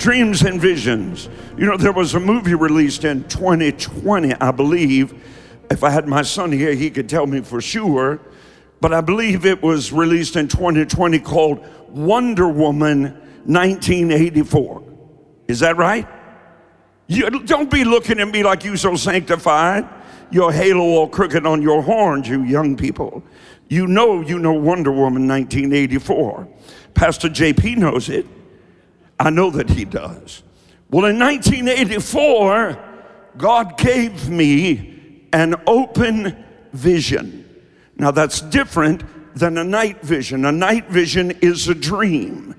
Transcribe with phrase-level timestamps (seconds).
[0.00, 1.28] dreams and visions.
[1.56, 5.14] You know, there was a movie released in 2020, I believe.
[5.70, 8.20] If I had my son here, he could tell me for sure.
[8.80, 13.02] But I believe it was released in 2020 called Wonder Woman
[13.44, 14.82] 1984.
[15.46, 16.08] Is that right?
[17.06, 19.86] You, don't be looking at me like you so sanctified.
[20.30, 23.22] Your halo all crooked on your horns, you young people.
[23.68, 26.48] You know you know Wonder Woman 1984.
[26.94, 28.26] Pastor JP knows it.
[29.20, 30.42] I know that he does.
[30.90, 32.78] Well, in 1984,
[33.36, 37.46] God gave me an open vision.
[37.96, 40.46] Now, that's different than a night vision.
[40.46, 42.54] A night vision is a dream.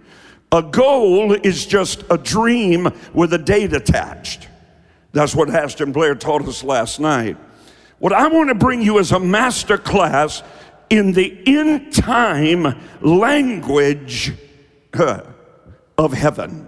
[0.51, 4.47] A goal is just a dream with a date attached.
[5.13, 7.37] That's what Ashton Blair taught us last night.
[7.97, 10.43] What I want to bring you is a master class
[10.91, 14.33] in the in time language
[16.01, 16.67] of heaven.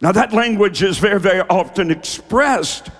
[0.00, 2.90] Now, that language is very, very often expressed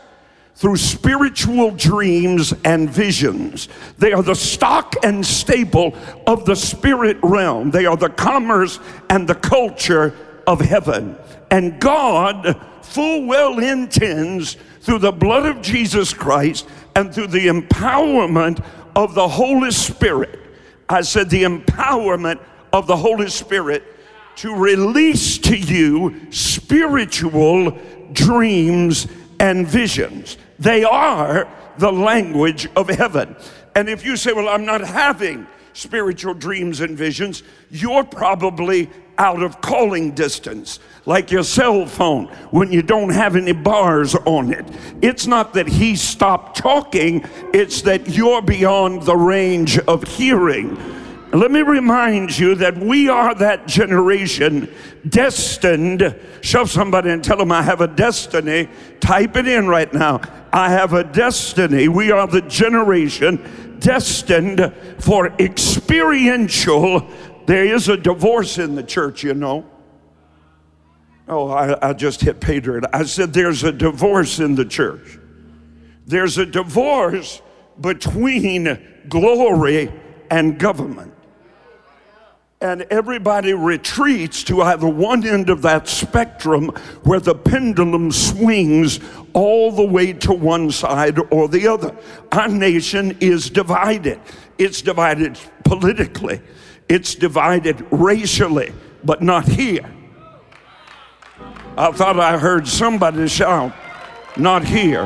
[0.54, 3.68] through spiritual dreams and visions.
[3.98, 5.94] They are the stock and staple
[6.26, 8.78] of the spirit realm, they are the commerce
[9.10, 10.14] and the culture
[10.46, 11.16] of heaven.
[11.50, 18.64] And God full well intends, through the blood of Jesus Christ and through the empowerment
[18.94, 20.38] of the Holy Spirit,
[20.88, 22.40] I said, the empowerment
[22.72, 23.82] of the Holy Spirit
[24.36, 27.78] to release to you spiritual
[28.12, 29.06] dreams
[29.38, 30.36] and visions.
[30.58, 33.36] They are the language of heaven.
[33.74, 39.42] And if you say, Well, I'm not having spiritual dreams and visions, you're probably out
[39.42, 44.66] of calling distance, like your cell phone when you don't have any bars on it.
[45.02, 50.76] It's not that he stopped talking, it's that you're beyond the range of hearing.
[51.36, 54.72] Let me remind you that we are that generation
[55.06, 56.18] destined.
[56.40, 58.70] Show somebody and tell them, I have a destiny.
[59.00, 60.22] Type it in right now.
[60.50, 61.88] I have a destiny.
[61.88, 67.06] We are the generation destined for experiential.
[67.44, 69.66] There is a divorce in the church, you know.
[71.28, 72.84] Oh, I, I just hit pay dirt.
[72.94, 75.18] I said, There's a divorce in the church.
[76.06, 77.42] There's a divorce
[77.78, 79.92] between glory
[80.30, 81.12] and government
[82.66, 86.66] and everybody retreats to either one end of that spectrum
[87.04, 88.98] where the pendulum swings
[89.34, 91.96] all the way to one side or the other.
[92.32, 94.20] Our nation is divided.
[94.58, 96.40] It's divided politically,
[96.88, 98.72] it's divided racially,
[99.04, 99.88] but not here.
[101.78, 103.72] I thought I heard somebody shout,
[104.36, 105.04] not here.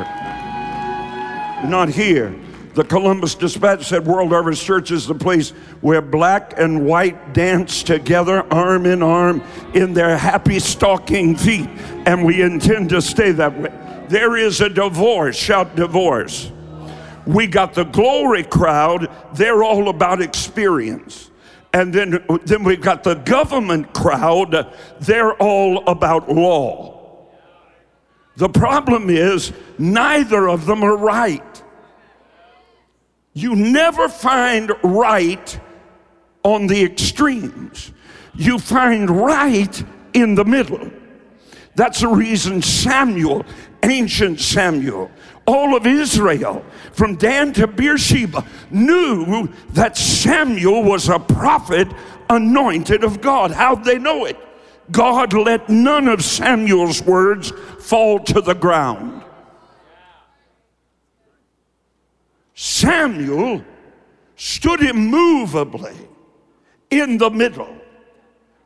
[1.69, 2.34] Not here.
[2.72, 5.50] The Columbus Dispatch said World Harvest Church is the place
[5.81, 9.42] where black and white dance together, arm in arm,
[9.75, 11.69] in their happy stocking feet,
[12.06, 13.72] and we intend to stay that way.
[14.09, 16.53] There is a divorce, shout divorce.
[17.26, 21.30] We got the glory crowd, they're all about experience.
[21.72, 27.26] And then, then we've got the government crowd, they're all about law.
[28.36, 31.44] The problem is, neither of them are right.
[33.32, 35.60] You never find right
[36.42, 37.92] on the extremes.
[38.34, 40.91] You find right in the middle.
[41.76, 43.44] That's the reason Samuel,
[43.82, 45.10] ancient Samuel,
[45.46, 51.88] all of Israel, from Dan to Beersheba, knew that Samuel was a prophet
[52.28, 53.50] anointed of God.
[53.50, 54.36] How'd they know it?
[54.91, 59.24] God let none of Samuel's words fall to the ground.
[62.62, 63.65] Samuel
[64.37, 65.97] stood immovably
[66.91, 67.75] in the middle,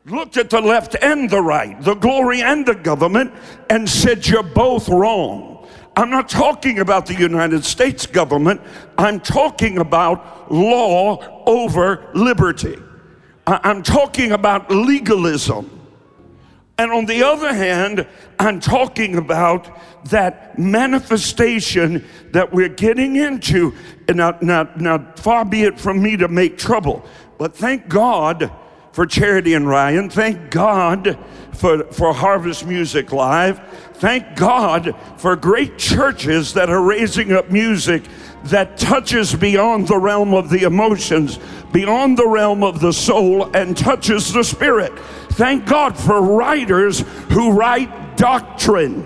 [0.03, 3.33] looked at the left and the right, the glory and the government,
[3.69, 5.65] and said, You're both wrong.
[5.95, 8.59] I'm not talking about the United States government,
[8.97, 12.77] I'm talking about law over liberty.
[13.47, 15.84] I'm talking about legalism.
[16.77, 18.05] And on the other hand,
[18.37, 19.69] I'm talking about
[20.09, 23.73] that manifestation that we're getting into.
[24.07, 27.05] And now, now, now, far be it from me to make trouble,
[27.37, 28.51] but thank God
[28.91, 30.09] for Charity and Ryan.
[30.09, 31.17] Thank God
[31.53, 33.59] for, for Harvest Music Live.
[33.95, 38.03] Thank God for great churches that are raising up music
[38.45, 41.39] that touches beyond the realm of the emotions,
[41.73, 44.93] beyond the realm of the soul, and touches the spirit.
[45.35, 47.01] Thank God for writers
[47.31, 49.05] who write doctrine,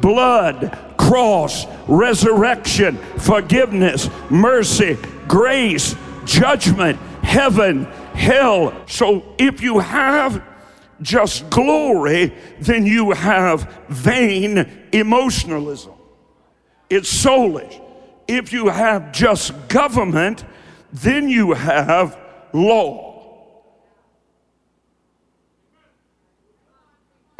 [0.00, 5.94] blood, cross, resurrection, forgiveness, mercy, grace,
[6.24, 7.84] judgment, heaven,
[8.14, 8.74] hell.
[8.86, 10.42] So if you have
[11.02, 15.92] just glory, then you have vain emotionalism.
[16.90, 17.80] It's soulish.
[18.26, 20.44] If you have just government,
[20.92, 22.18] then you have
[22.52, 23.09] law.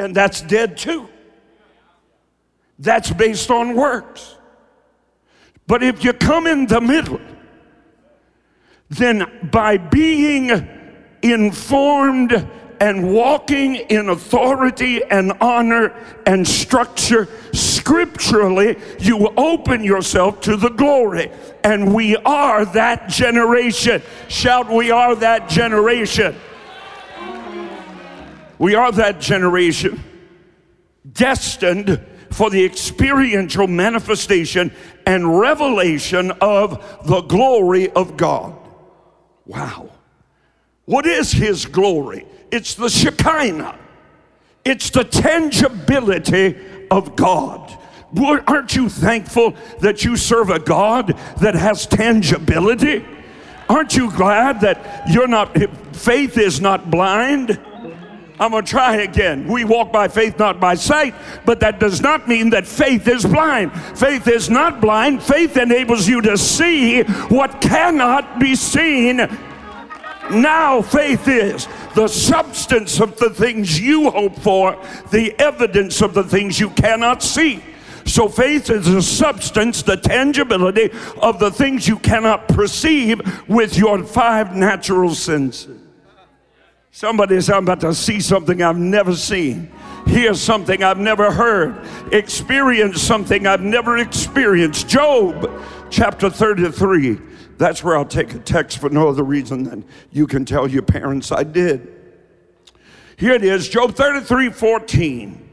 [0.01, 1.11] And that's dead too.
[2.79, 4.39] That's based on works.
[5.67, 7.21] But if you come in the middle,
[8.89, 10.67] then by being
[11.23, 12.33] informed
[12.81, 15.95] and walking in authority and honor
[16.25, 21.31] and structure scripturally, you open yourself to the glory.
[21.63, 24.01] And we are that generation.
[24.29, 26.35] Shout, we are that generation.
[28.61, 30.05] We are that generation
[31.11, 31.99] destined
[32.31, 34.71] for the experiential manifestation
[35.07, 38.55] and revelation of the glory of God.
[39.47, 39.89] Wow.
[40.85, 42.27] What is His glory?
[42.51, 43.79] It's the Shekinah,
[44.67, 46.59] it's the tangibility
[46.91, 47.79] of God.
[48.15, 53.07] Aren't you thankful that you serve a God that has tangibility?
[53.71, 55.57] Aren't you glad that you're not,
[55.97, 57.59] faith is not blind?
[58.41, 59.47] I'm going to try again.
[59.47, 61.15] We walk by faith, not by sight,
[61.45, 63.73] but that does not mean that faith is blind.
[63.97, 65.23] Faith is not blind.
[65.23, 69.29] Faith enables you to see what cannot be seen
[70.31, 71.67] now faith is
[71.97, 77.23] the substance of the things you hope for, the evidence of the things you cannot
[77.23, 77.63] see.
[78.07, 80.91] So faith is the substance, the tangibility
[81.21, 85.80] of the things you cannot perceive with your five natural senses.
[87.01, 89.73] Somebody says, I'm about to see something I've never seen,
[90.05, 91.83] hear something I've never heard,
[92.13, 94.87] experience something I've never experienced.
[94.87, 95.51] Job
[95.89, 97.19] chapter 33
[97.57, 100.83] that's where I'll take a text for no other reason than you can tell your
[100.83, 101.91] parents I did.
[103.17, 105.49] Here it is, Job 33 14.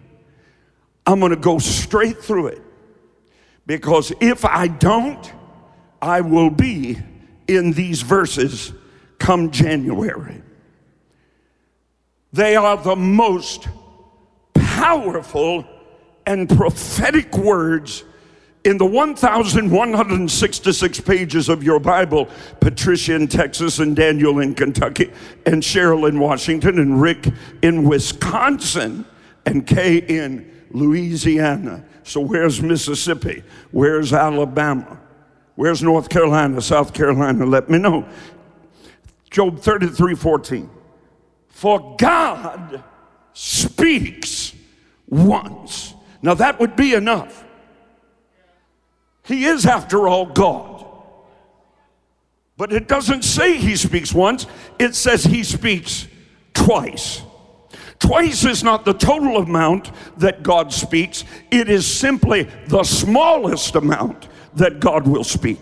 [1.05, 2.61] I'm going to go straight through it
[3.65, 5.31] because if I don't,
[6.01, 6.97] I will be
[7.47, 8.73] in these verses
[9.17, 10.43] come January.
[12.33, 13.67] They are the most
[14.53, 15.65] powerful
[16.25, 18.03] and prophetic words
[18.63, 22.27] in the 1,166 pages of your Bible,
[22.59, 25.09] Patricia in Texas and Daniel in Kentucky
[25.45, 27.29] and Cheryl in Washington and Rick
[27.61, 29.05] in Wisconsin
[29.45, 31.85] and Kay in Louisiana.
[32.03, 33.41] So where's Mississippi?
[33.71, 34.99] Where's Alabama?
[35.55, 37.45] Where's North Carolina, South Carolina?
[37.45, 38.05] Let me know.
[39.29, 40.69] Job 33 14.
[41.57, 42.83] For God
[43.33, 44.53] speaks
[45.07, 45.95] once.
[46.21, 47.43] Now that would be enough.
[49.25, 50.85] He is, after all, God.
[52.57, 54.45] But it doesn't say he speaks once,
[54.77, 56.07] it says he speaks
[56.53, 57.23] twice.
[57.97, 64.27] Twice is not the total amount that God speaks, it is simply the smallest amount
[64.53, 65.57] that God will speak.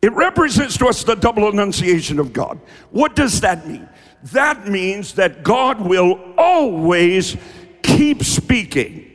[0.00, 2.58] It represents to us the double enunciation of God.
[2.92, 3.86] What does that mean?
[4.24, 7.36] That means that God will always
[7.82, 9.06] keep speaking.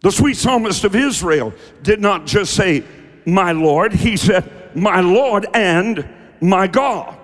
[0.00, 1.52] The sweet psalmist of Israel
[1.82, 2.84] did not just say,
[3.26, 6.08] My Lord, he said, My Lord and
[6.40, 7.18] my God.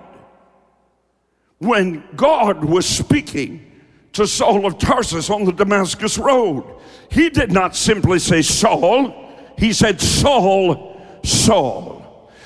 [1.59, 3.81] When God was speaking
[4.13, 6.63] to Saul of Tarsus on the Damascus Road,
[7.09, 12.00] he did not simply say, Saul, he said, Saul, Saul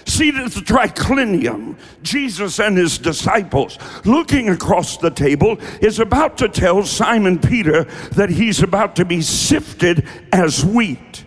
[0.05, 6.49] seated at the triclinium, Jesus and his disciples, looking across the table, is about to
[6.49, 11.25] tell Simon Peter that he's about to be sifted as wheat,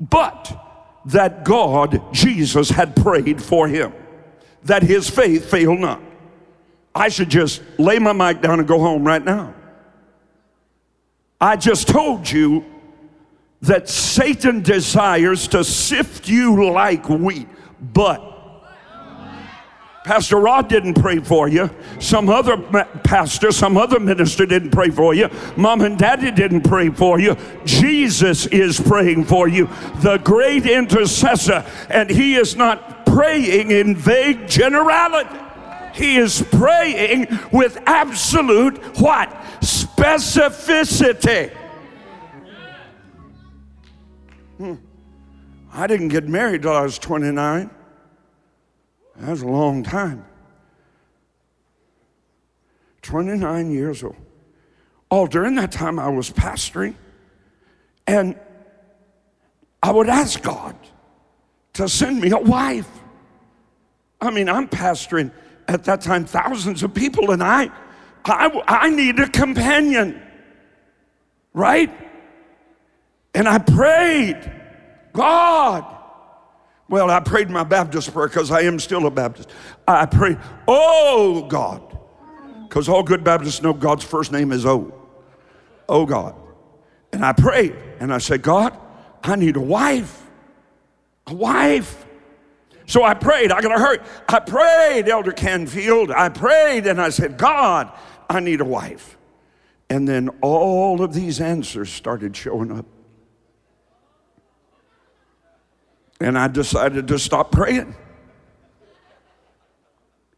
[0.00, 0.60] but
[1.06, 3.92] that God, Jesus, had prayed for him,
[4.64, 6.02] that his faith fail not.
[6.94, 9.54] I should just lay my mic down and go home right now.
[11.40, 12.64] I just told you
[13.62, 17.48] that Satan desires to sift you like wheat.
[17.92, 18.34] But
[20.04, 21.70] Pastor Rod didn't pray for you.
[21.98, 25.30] Some other pastor, some other minister didn't pray for you.
[25.56, 27.36] Mom and daddy didn't pray for you.
[27.64, 29.70] Jesus is praying for you,
[30.02, 31.64] the great intercessor.
[31.88, 35.38] And he is not praying in vague generality.
[35.94, 39.30] He is praying with absolute what?
[39.60, 41.50] Specificity.
[44.58, 44.74] Hmm.
[45.74, 47.68] I didn't get married till I was 29.
[49.16, 50.24] That was a long time.
[53.02, 54.16] 29 years old.
[55.10, 56.94] All during that time, I was pastoring,
[58.06, 58.38] and
[59.82, 60.76] I would ask God
[61.74, 62.88] to send me a wife.
[64.20, 65.30] I mean, I'm pastoring
[65.68, 67.70] at that time thousands of people, and I
[68.24, 70.20] I, I need a companion,
[71.52, 71.90] right?
[73.34, 74.50] And I prayed,
[75.14, 75.86] God.
[76.88, 79.48] Well, I prayed my Baptist prayer because I am still a Baptist.
[79.88, 81.96] I prayed, oh God.
[82.68, 84.92] Because all good Baptists know God's first name is O.
[85.88, 86.34] Oh God.
[87.12, 88.76] And I prayed and I said, God,
[89.22, 90.22] I need a wife.
[91.26, 92.04] A wife.
[92.86, 93.50] So I prayed.
[93.50, 94.00] I gotta hurry.
[94.28, 96.10] I prayed, Elder Canfield.
[96.10, 97.90] I prayed and I said, God,
[98.28, 99.16] I need a wife.
[99.88, 102.86] And then all of these answers started showing up.
[106.20, 107.94] And I decided to stop praying.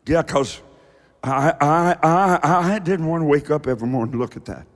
[0.06, 0.61] Yeah, because
[1.23, 4.66] I, I, I, I didn't want to wake up every morning and look at that.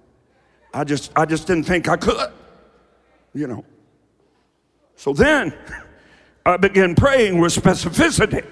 [0.75, 2.33] I just, I just didn't think I could,
[3.35, 3.65] you know.
[4.97, 5.55] So then
[6.45, 8.45] I began praying with specificity.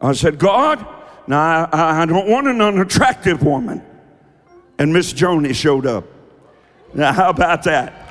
[0.00, 0.86] I said, God,
[1.26, 3.82] now I, I don't want an unattractive woman.
[4.78, 6.04] And Miss Joni showed up.
[6.94, 8.07] Now, how about that?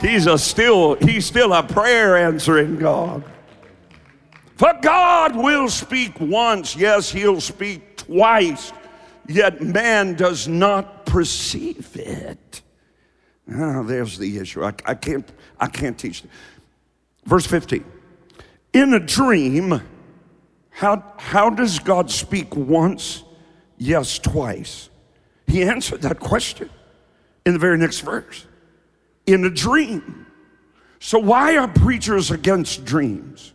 [0.00, 3.22] He's a still, he's still a prayer answering God.
[4.56, 8.72] For God will speak once, yes, he'll speak twice,
[9.28, 12.62] yet man does not perceive it.
[13.54, 14.64] Oh, there's the issue.
[14.64, 16.24] I, I can't, I can't teach.
[17.26, 17.84] Verse 15.
[18.72, 19.82] In a dream,
[20.70, 23.24] how, how does God speak once,
[23.76, 24.88] yes, twice?
[25.46, 26.70] He answered that question
[27.44, 28.46] in the very next verse
[29.26, 30.26] in a dream.
[30.98, 33.52] So, why are preachers against dreams?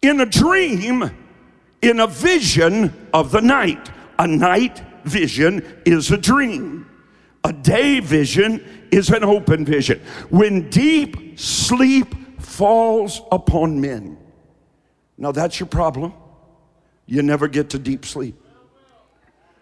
[0.00, 1.10] In a dream,
[1.80, 6.88] in a vision of the night, a night vision is a dream.
[7.44, 10.00] A day vision is an open vision.
[10.30, 14.16] When deep sleep falls upon men.
[15.18, 16.14] Now, that's your problem.
[17.06, 18.36] You never get to deep sleep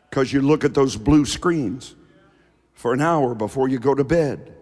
[0.08, 1.94] because you look at those blue screens
[2.80, 4.54] for an hour before you go to bed,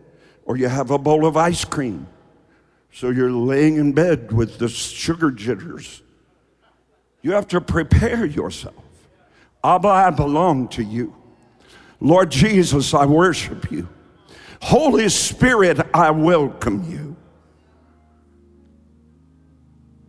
[0.45, 2.09] or you have a bowl of ice cream.
[2.91, 6.03] So you're laying in bed with the sugar jitters.
[7.23, 8.75] You have to prepare yourself.
[9.63, 11.15] Abba, I belong to you.
[12.01, 13.89] Lord Jesus, I worship you.
[14.63, 17.17] Holy Spirit, I welcome you.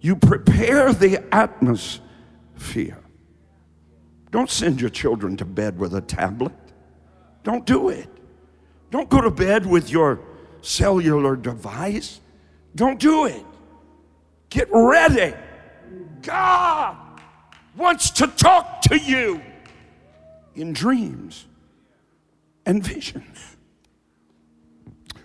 [0.01, 2.97] You prepare the atmosphere.
[4.31, 6.53] Don't send your children to bed with a tablet.
[7.43, 8.08] Don't do it.
[8.91, 10.19] Don't go to bed with your
[10.62, 12.19] cellular device.
[12.75, 13.46] Don't do it.
[14.50, 15.36] Get ready.
[16.22, 16.98] God
[17.75, 19.41] wants to talk to you
[20.55, 21.46] in dreams
[22.65, 23.55] and visions.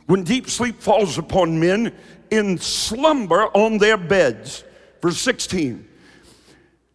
[0.06, 1.94] When deep sleep falls upon men
[2.30, 4.64] in slumber on their beds,
[5.00, 5.88] verse 16,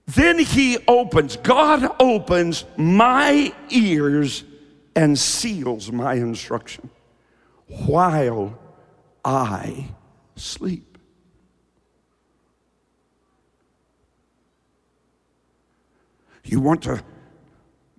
[0.05, 4.43] then he opens, God opens my ears
[4.95, 6.89] and seals my instruction
[7.67, 8.57] while
[9.23, 9.89] I
[10.35, 10.97] sleep.
[16.43, 17.03] You want to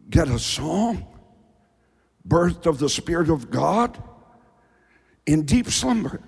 [0.08, 1.06] get a song,
[2.24, 4.02] birth of the Spirit of God,
[5.24, 6.20] in deep slumber?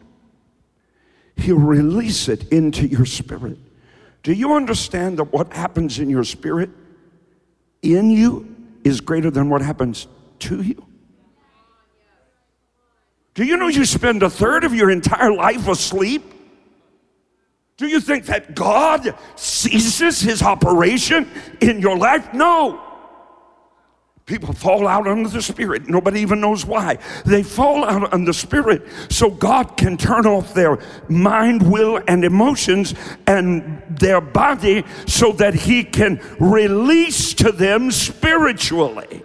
[1.37, 3.59] He'll release it into your spirit.
[4.23, 6.71] Do you understand that what happens in your spirit,
[7.83, 8.55] in you,
[8.85, 10.07] is greater than what happens
[10.43, 10.87] to you?
[13.35, 16.23] Do you know you spend a third of your entire life asleep?
[17.79, 21.29] Do you think that God ceases his operation
[21.61, 22.33] in your life?
[22.35, 22.81] No.
[24.27, 25.89] People fall out under the Spirit.
[25.89, 26.99] Nobody even knows why.
[27.25, 32.25] They fall out under the Spirit so God can turn off their mind, will, and
[32.25, 32.95] emotions
[33.27, 39.25] and their body so that He can release to them spiritually.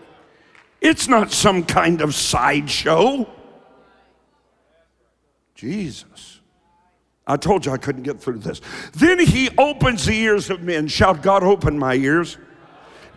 [0.82, 3.28] It's not some kind of sideshow.
[5.56, 6.40] Jesus.
[7.26, 8.62] I told you I couldn't get through this.
[8.94, 10.88] Then he opens the ears of men.
[10.88, 12.38] Shout, God, open my ears.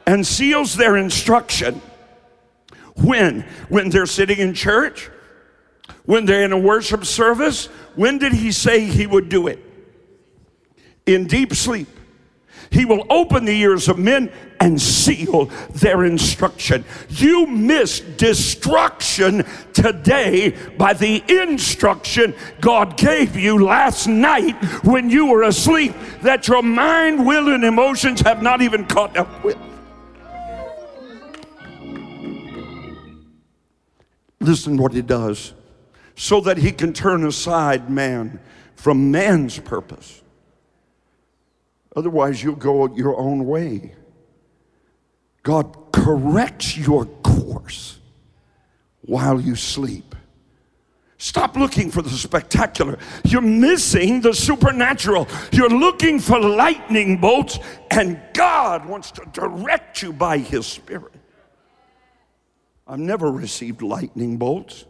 [0.07, 1.81] And seals their instruction.
[2.97, 3.43] When?
[3.69, 5.11] When they're sitting in church?
[6.07, 7.67] When they're in a worship service?
[7.95, 9.65] When did he say he would do it?
[11.07, 11.89] In deep sleep.
[12.71, 16.85] He will open the ears of men and seal their instruction.
[17.09, 25.43] You miss destruction today by the instruction God gave you last night when you were
[25.43, 29.59] asleep that your mind, will, and emotions have not even caught up with.
[34.39, 35.55] Listen what he does
[36.15, 38.39] so that he can turn aside man
[38.77, 40.20] from man's purpose
[41.97, 43.95] Otherwise, you'll go your own way.
[45.43, 47.99] God corrects your course
[49.03, 50.15] while you sleep.
[51.19, 52.99] Stop looking for the spectacular.
[53.25, 55.29] You're missing the supernatural.
[55.53, 57.59] You're looking for lightning bolts,
[57.91, 61.13] and God wants to direct you by His Spirit.
[62.87, 64.87] I've never received lightning bolts.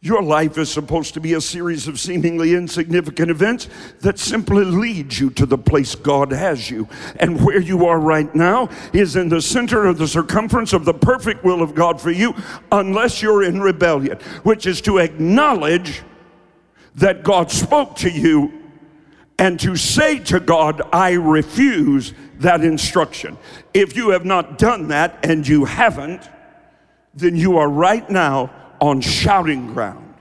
[0.00, 5.12] Your life is supposed to be a series of seemingly insignificant events that simply lead
[5.12, 6.88] you to the place God has you.
[7.16, 10.94] And where you are right now is in the center of the circumference of the
[10.94, 12.32] perfect will of God for you,
[12.70, 16.02] unless you're in rebellion, which is to acknowledge
[16.94, 18.52] that God spoke to you
[19.36, 23.36] and to say to God, I refuse that instruction.
[23.74, 26.28] If you have not done that and you haven't,
[27.14, 30.14] then you are right now on shouting ground.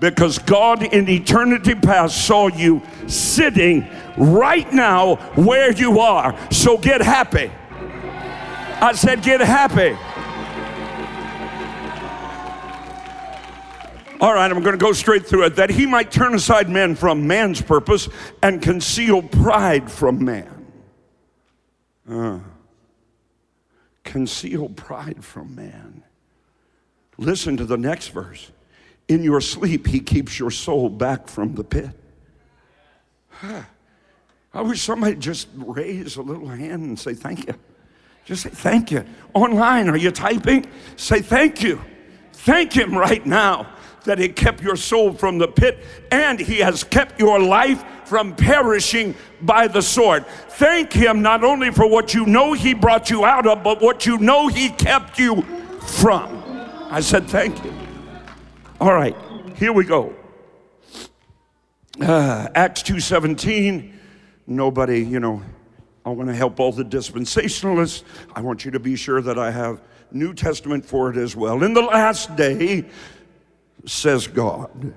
[0.00, 6.36] Because God in eternity past saw you sitting right now where you are.
[6.50, 7.50] So get happy.
[8.80, 9.96] I said, get happy.
[14.20, 15.56] All right, I'm going to go straight through it.
[15.56, 18.08] That he might turn aside men from man's purpose
[18.42, 20.66] and conceal pride from man.
[22.08, 22.38] Uh,
[24.02, 26.04] conceal pride from man.
[27.18, 28.50] Listen to the next verse.
[29.08, 31.90] In your sleep, he keeps your soul back from the pit.
[34.54, 37.54] I wish somebody just raise a little hand and say thank you.
[38.24, 39.04] Just say thank you.
[39.34, 40.66] Online, are you typing?
[40.96, 41.80] Say thank you.
[42.32, 43.68] Thank him right now
[44.04, 48.34] that he kept your soul from the pit and he has kept your life from
[48.34, 50.26] perishing by the sword.
[50.50, 54.06] Thank him not only for what you know he brought you out of, but what
[54.06, 55.42] you know he kept you
[55.80, 56.33] from.
[56.94, 57.74] I said, Thank you.
[58.80, 59.16] All right,
[59.56, 60.14] here we go.
[62.00, 63.92] Uh, Acts 2:17.
[64.46, 65.42] Nobody, you know,
[66.06, 68.04] I want to help all the dispensationalists.
[68.36, 71.64] I want you to be sure that I have New Testament for it as well.
[71.64, 72.84] In the last day,
[73.84, 74.94] says God,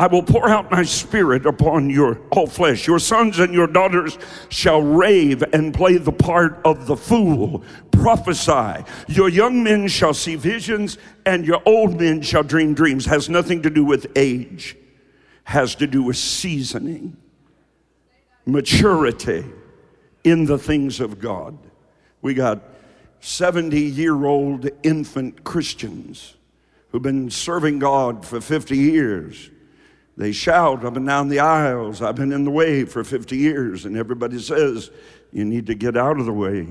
[0.00, 2.86] I will pour out my spirit upon your all flesh.
[2.86, 4.16] Your sons and your daughters
[4.48, 8.82] shall rave and play the part of the fool, prophesy.
[9.08, 13.04] Your young men shall see visions, and your old men shall dream dreams.
[13.04, 14.74] Has nothing to do with age,
[15.44, 17.18] has to do with seasoning,
[18.46, 19.44] maturity
[20.24, 21.58] in the things of God.
[22.22, 22.62] We got
[23.20, 26.36] 70 year old infant Christians
[26.88, 29.50] who've been serving God for 50 years
[30.20, 33.84] they shout up and down the aisles, I've been in the way for 50 years,
[33.84, 34.90] and everybody says,
[35.32, 36.66] You need to get out of the way.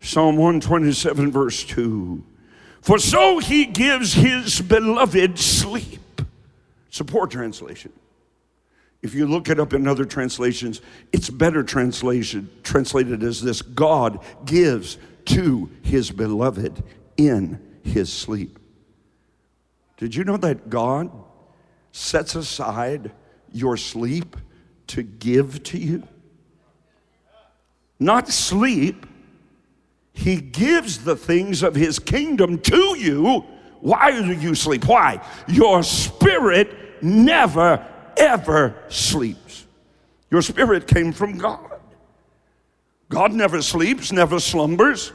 [0.00, 2.22] Psalm 127, verse 2
[2.82, 6.00] For so he gives his beloved sleep.
[7.06, 7.92] Poor translation.
[9.02, 10.80] If you look it up in other translations,
[11.12, 14.96] it's better translation, translated as this God gives
[15.26, 16.82] to his beloved
[17.16, 18.58] in his sleep.
[19.96, 21.10] Did you know that God
[21.94, 23.12] sets aside
[23.52, 24.36] your sleep
[24.88, 26.02] to give to you?
[28.00, 29.06] Not sleep.
[30.12, 33.44] He gives the things of his kingdom to you.
[33.78, 34.86] Why do you sleep?
[34.86, 35.24] Why?
[35.46, 39.64] Your spirit never, ever sleeps.
[40.32, 41.80] Your spirit came from God.
[43.08, 45.12] God never sleeps, never slumbers.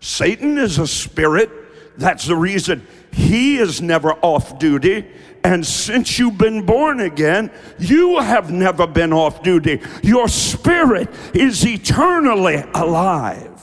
[0.00, 1.50] Satan is a spirit.
[1.96, 5.06] That's the reason he is never off duty.
[5.48, 9.80] And since you've been born again, you have never been off duty.
[10.02, 13.58] Your spirit is eternally alive.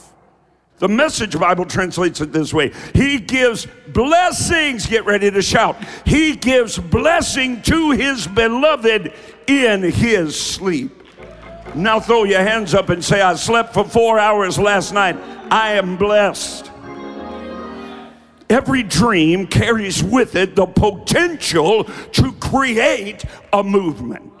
[0.78, 5.76] The Message Bible translates it this way He gives blessings, get ready to shout.
[6.04, 9.12] He gives blessing to His beloved
[9.46, 11.04] in His sleep.
[11.76, 15.16] Now throw your hands up and say, I slept for four hours last night.
[15.52, 16.65] I am blessed.
[18.48, 24.32] Every dream carries with it the potential to create a movement.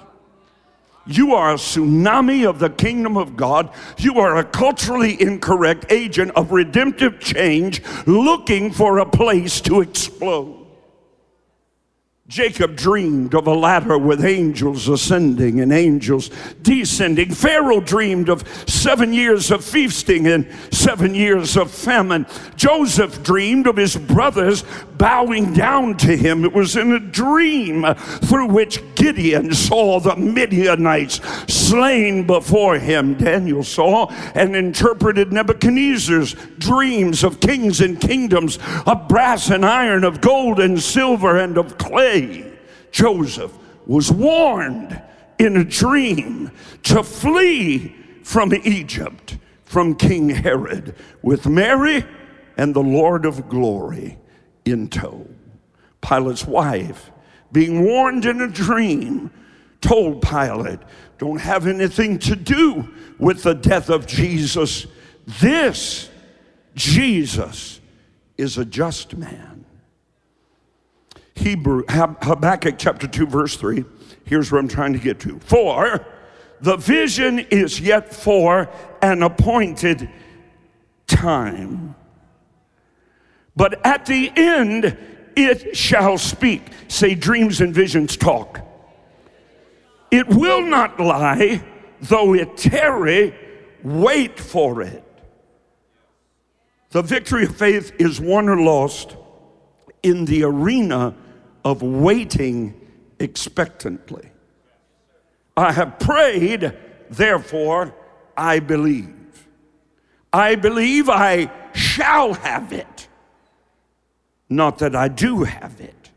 [1.06, 3.70] You are a tsunami of the kingdom of God.
[3.96, 10.65] You are a culturally incorrect agent of redemptive change looking for a place to explode.
[12.28, 16.28] Jacob dreamed of a ladder with angels ascending and angels
[16.60, 17.32] descending.
[17.32, 22.26] Pharaoh dreamed of seven years of feasting and seven years of famine.
[22.56, 24.64] Joseph dreamed of his brothers
[24.98, 26.44] bowing down to him.
[26.44, 33.14] It was in a dream through which Gideon saw the Midianites slain before him.
[33.14, 40.20] Daniel saw and interpreted Nebuchadnezzar's dreams of kings and kingdoms, of brass and iron, of
[40.20, 42.15] gold and silver, and of clay.
[42.90, 43.52] Joseph
[43.86, 45.00] was warned
[45.38, 46.50] in a dream
[46.84, 52.04] to flee from Egypt from King Herod with Mary
[52.56, 54.18] and the Lord of glory
[54.64, 55.28] in tow.
[56.00, 57.10] Pilate's wife,
[57.52, 59.30] being warned in a dream,
[59.80, 60.80] told Pilate,
[61.18, 64.86] Don't have anything to do with the death of Jesus.
[65.26, 66.10] This
[66.74, 67.80] Jesus
[68.36, 69.55] is a just man.
[71.36, 73.84] Hebrew, Habakkuk chapter 2, verse 3.
[74.24, 75.38] Here's where I'm trying to get to.
[75.40, 76.04] For
[76.60, 78.68] the vision is yet for
[79.02, 80.10] an appointed
[81.06, 81.94] time.
[83.54, 84.96] But at the end,
[85.36, 86.62] it shall speak.
[86.88, 88.60] Say, dreams and visions talk.
[90.10, 91.62] It will not lie,
[92.00, 93.34] though it tarry,
[93.82, 95.02] wait for it.
[96.90, 99.16] The victory of faith is won or lost
[100.02, 101.14] in the arena
[101.66, 102.80] of waiting
[103.18, 104.30] expectantly.
[105.56, 106.72] I have prayed,
[107.10, 107.92] therefore
[108.36, 109.48] I believe.
[110.32, 113.08] I believe I shall have it,
[114.48, 116.12] not that I do have it.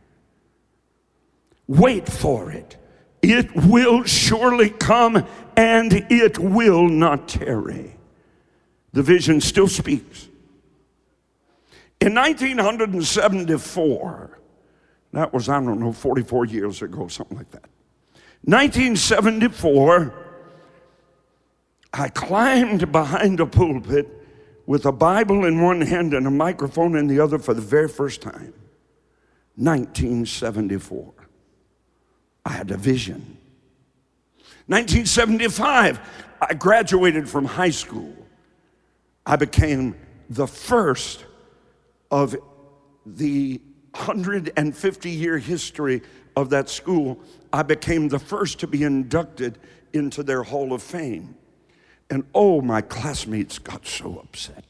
[1.66, 2.78] Wait for it.
[3.24, 5.26] It will surely come
[5.58, 7.96] and it will not tarry.
[8.94, 10.28] The vision still speaks.
[12.00, 14.36] In 1974,
[15.12, 17.66] that was, I don't know, 44 years ago, something like that.
[18.44, 20.14] 1974,
[21.94, 24.08] I climbed behind a pulpit
[24.66, 27.90] with a Bible in one hand and a microphone in the other for the very
[27.90, 28.54] first time.
[29.56, 31.14] 1974.
[32.46, 33.38] I had a vision.
[34.68, 36.00] 1975,
[36.42, 38.16] I graduated from high school.
[39.26, 39.96] I became
[40.30, 41.26] the first
[42.12, 42.38] of
[43.06, 43.60] the
[44.00, 46.02] 150 year history
[46.36, 47.20] of that school,
[47.52, 49.60] I became the first to be inducted
[49.94, 51.36] into their Hall of Fame.
[52.10, 54.66] And oh, my classmates got so upset.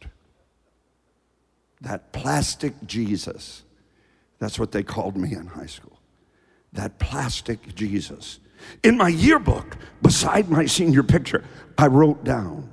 [1.81, 3.63] That plastic Jesus,
[4.39, 5.99] that's what they called me in high school.
[6.73, 8.39] That plastic Jesus.
[8.83, 11.45] In my yearbook, beside my senior picture,
[11.77, 12.69] I wrote down,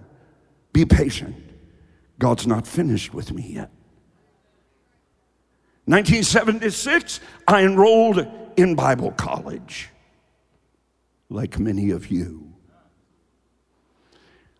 [0.73, 1.37] Be patient.
[2.19, 3.71] God's not finished with me yet.
[5.87, 9.91] 1976, I enrolled in Bible college,
[11.29, 12.53] like many of you.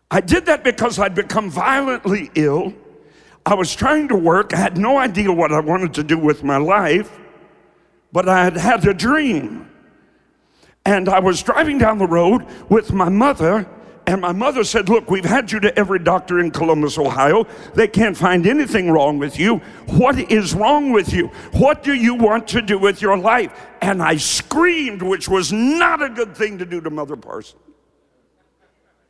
[0.09, 2.73] I did that because I'd become violently ill.
[3.45, 4.53] I was trying to work.
[4.53, 7.19] I had no idea what I wanted to do with my life,
[8.13, 9.69] but I had had a dream.
[10.85, 13.69] And I was driving down the road with my mother
[14.07, 17.45] and my mother said, Look, we've had you to every doctor in Columbus, Ohio.
[17.75, 19.57] They can't find anything wrong with you.
[19.87, 21.27] What is wrong with you?
[21.51, 23.51] What do you want to do with your life?
[23.81, 27.59] And I screamed, which was not a good thing to do to Mother Parsley.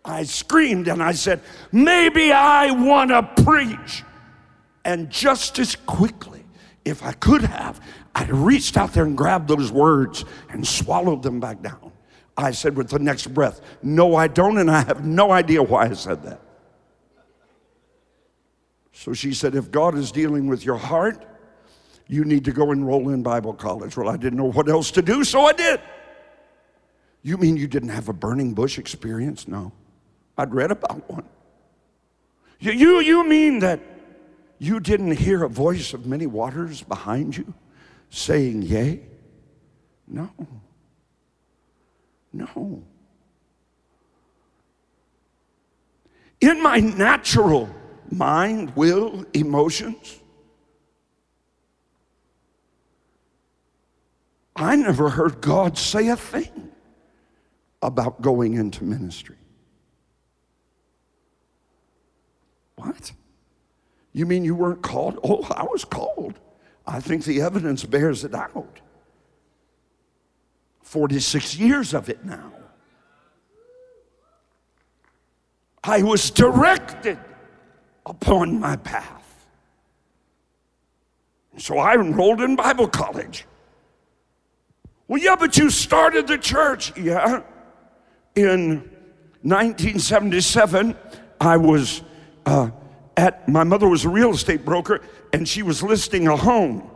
[0.03, 4.03] I screamed and I said, Maybe I want to preach.
[4.83, 6.43] And just as quickly,
[6.86, 7.79] if I could have,
[8.15, 11.87] I reached out there and grabbed those words and swallowed them back down.
[12.38, 15.88] I said with the next breath, No, I don't, and I have no idea why
[15.88, 16.41] I said that.
[18.91, 21.26] So she said, If God is dealing with your heart,
[22.08, 23.97] you need to go enroll in Bible college.
[23.97, 25.82] Well, I didn't know what else to do, so I did.
[27.23, 29.47] You mean you didn't have a burning bush experience?
[29.47, 29.73] No.
[30.38, 31.26] I'd read about one.
[32.60, 33.82] You, you, you mean that
[34.60, 37.54] you didn't hear a voice of many waters behind you
[38.10, 39.02] saying, Yea?
[40.08, 40.30] No.
[42.38, 42.84] No.
[46.39, 47.67] In my natural
[48.12, 50.19] mind, will, emotions,
[54.56, 56.69] I never heard God say a thing
[57.82, 59.38] about going into ministry.
[62.76, 63.12] What?
[64.13, 65.19] You mean you weren't called?
[65.23, 66.39] Oh, I was called.
[66.86, 68.80] I think the evidence bears it out.
[70.88, 72.54] 46 years of it now.
[75.84, 77.19] I was directed
[78.06, 79.45] upon my path.
[81.58, 83.45] So I enrolled in Bible college.
[85.10, 86.97] Well, yeah, but you started the church.
[86.97, 87.41] Yeah.
[88.36, 88.89] In
[89.41, 90.95] 1977,
[91.41, 92.02] I was
[92.45, 92.69] uh,
[93.17, 95.02] at, my mother was a real estate broker,
[95.34, 96.89] and she was listing a home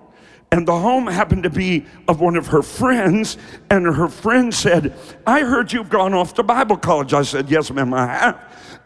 [0.51, 3.37] and the home happened to be of one of her friends
[3.69, 4.93] and her friend said
[5.25, 7.13] i heard you've gone off to bible college.
[7.13, 8.39] I said yes ma'am i have.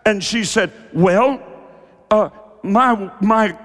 [0.05, 1.41] And she said well
[2.11, 2.29] uh,
[2.63, 3.57] my my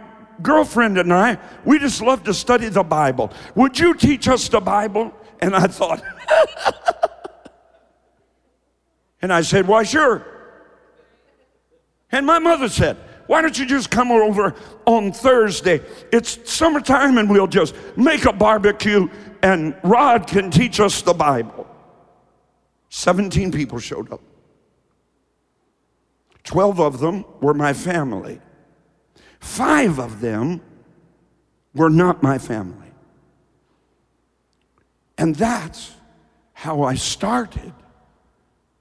[0.43, 3.33] girlfriend and i we just love to study the bible.
[3.55, 5.15] Would you teach us the bible?
[5.41, 6.03] And i thought
[9.23, 10.27] and i said why sure.
[12.13, 12.97] And my mother said,
[13.31, 15.81] Why don't you just come over on Thursday?
[16.13, 19.09] It's summertime and we'll just make a barbecue
[19.41, 21.65] and Rod can teach us the Bible.
[22.89, 24.21] 17 people showed up.
[26.43, 28.41] 12 of them were my family.
[29.39, 30.61] Five of them
[31.73, 32.93] were not my family.
[35.17, 35.93] And that's
[36.53, 37.75] how I started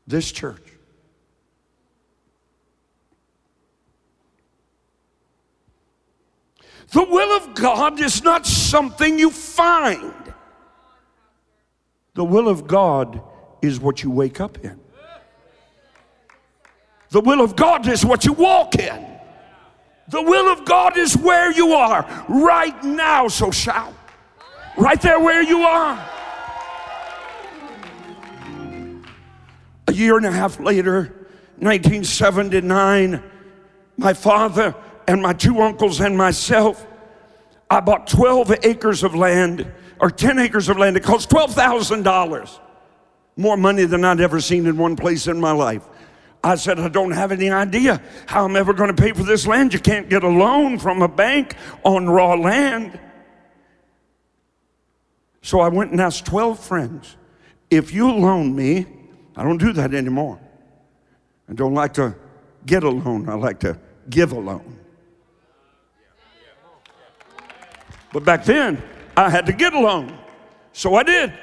[0.07, 0.68] this church.
[6.91, 10.13] The will of God is not something you find.
[12.15, 13.21] The will of God
[13.61, 14.79] is what you wake up in.
[17.11, 19.05] The will of God is what you walk in.
[20.09, 23.93] The will of God is where you are right now, so shout.
[24.75, 26.09] Right there where you are.
[29.87, 33.23] A year and a half later, 1979,
[33.97, 34.73] my father
[35.09, 36.85] and my two uncles and myself,
[37.67, 39.69] I bought 12 acres of land,
[39.99, 40.97] or 10 acres of land.
[40.97, 42.59] It cost $12,000.
[43.35, 45.81] More money than I'd ever seen in one place in my life.
[46.43, 49.47] I said, I don't have any idea how I'm ever going to pay for this
[49.47, 49.73] land.
[49.73, 52.99] You can't get a loan from a bank on raw land.
[55.41, 57.17] So I went and asked 12 friends,
[57.71, 58.85] if you loan me,
[59.35, 60.39] I don't do that anymore.
[61.49, 62.15] I don't like to
[62.67, 64.78] get a loan, I like to give a loan.
[68.11, 68.81] But back then,
[69.15, 70.17] I had to get a loan.
[70.73, 71.33] So I did.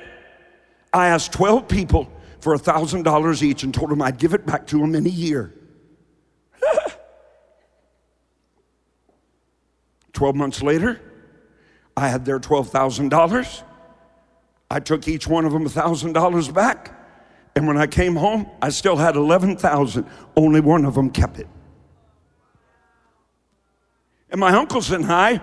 [0.93, 4.67] I asked 12 people for a $1,000 each and told them I'd give it back
[4.69, 5.53] to them in a year.
[10.13, 11.01] 12 months later,
[11.97, 13.63] I had their $12,000.
[14.71, 16.93] I took each one of them $1,000 back.
[17.55, 20.07] And when I came home, I still had 11,000.
[20.37, 21.49] Only one of them kept it.
[24.31, 25.41] And my uncles and I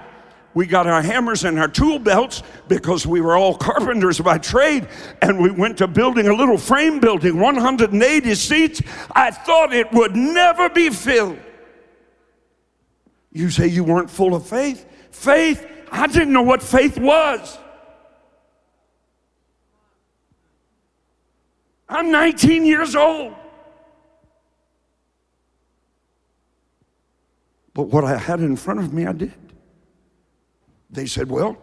[0.54, 4.88] we got our hammers and our tool belts because we were all carpenters by trade
[5.22, 8.82] and we went to building a little frame building 180 seats.
[9.12, 11.40] I thought it would never be filled.
[13.32, 14.86] You say you weren't full of faith.
[15.10, 17.60] Faith i didn't know what faith was.
[21.88, 23.36] I'm 19 years old.
[27.76, 29.34] But what i had in front of me i did
[30.94, 31.58] they said, Well,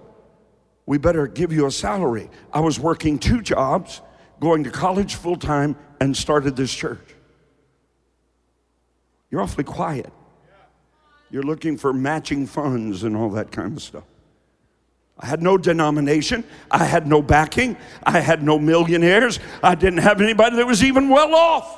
[0.86, 2.30] we better give you a salary.
[2.52, 4.00] I was working two jobs,
[4.40, 7.14] going to college full time, and started this church.
[9.30, 10.12] You're awfully quiet.
[11.30, 14.04] You're looking for matching funds and all that kind of stuff.
[15.16, 16.44] I had no denomination.
[16.70, 17.76] I had no backing.
[18.02, 19.38] I had no millionaires.
[19.62, 21.76] I didn't have anybody that was even well off.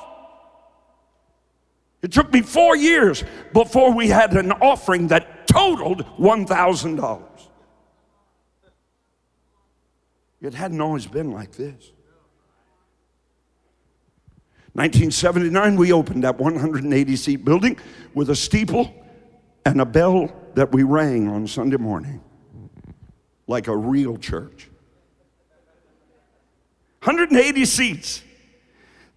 [2.03, 7.23] It took me four years before we had an offering that totaled $1,000.
[10.41, 11.93] It hadn't always been like this.
[14.75, 17.79] 1979, we opened that 180 seat building
[18.15, 18.93] with a steeple
[19.67, 22.23] and a bell that we rang on Sunday morning,
[23.47, 24.71] like a real church.
[27.05, 28.23] 180 seats.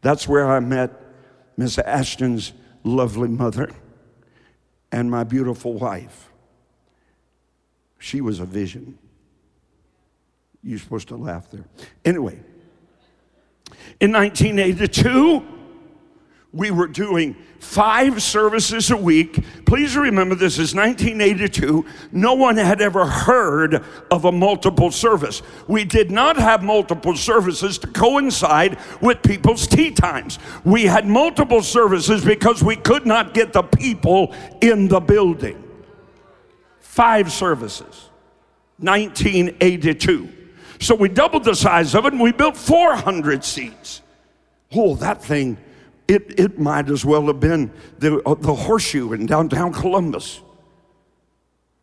[0.01, 0.91] That's where I met
[1.55, 2.51] Miss Ashton's
[2.83, 3.69] lovely mother
[4.95, 6.29] and my beautiful wife.
[7.99, 8.97] She was a vision.
[10.63, 11.65] You're supposed to laugh there.
[12.05, 12.39] Anyway,
[13.99, 15.45] in 1982,
[16.55, 19.43] we were doing five services a week.
[19.65, 21.85] Please remember this is 1982.
[22.13, 25.41] No one had ever heard of a multiple service.
[25.67, 30.39] We did not have multiple services to coincide with people's tea times.
[30.63, 35.61] We had multiple services because we could not get the people in the building.
[36.79, 38.09] Five services.
[38.77, 40.29] 1982.
[40.79, 44.01] So we doubled the size of it and we built 400 seats.
[44.73, 45.57] Oh, that thing,
[46.07, 50.41] it, it might as well have been the, uh, the horseshoe in downtown Columbus.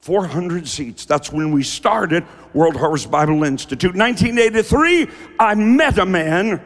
[0.01, 1.05] 400 seats.
[1.05, 3.95] That's when we started World Harvest Bible Institute.
[3.95, 5.09] 1983,
[5.39, 6.61] I met a man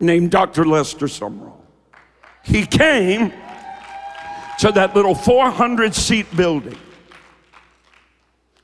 [0.00, 0.64] named Dr.
[0.64, 1.60] Lester Sumrall.
[2.42, 3.32] He came
[4.60, 6.78] to that little 400 seat building.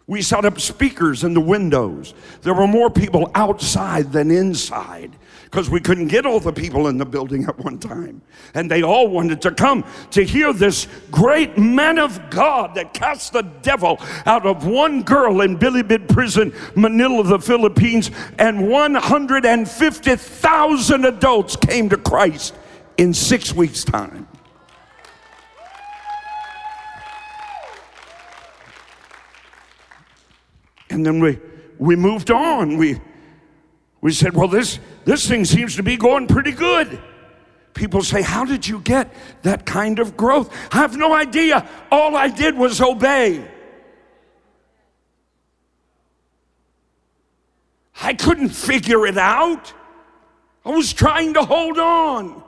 [0.06, 2.14] We set up speakers in the windows.
[2.42, 5.14] There were more people outside than inside
[5.50, 8.22] because we couldn't get all the people in the building at one time.
[8.54, 13.32] And they all wanted to come to hear this great man of God that cast
[13.32, 21.56] the devil out of one girl in Bilibid prison, Manila, the Philippines, and 150,000 adults
[21.56, 22.54] came to Christ
[22.96, 24.28] in six weeks' time.
[30.90, 31.40] And then we,
[31.78, 32.76] we moved on.
[32.76, 33.00] We,
[34.00, 37.00] we said, well, this, this thing seems to be going pretty good.
[37.74, 40.52] People say, How did you get that kind of growth?
[40.72, 41.68] I have no idea.
[41.90, 43.48] All I did was obey.
[48.02, 49.72] I couldn't figure it out.
[50.64, 52.42] I was trying to hold on.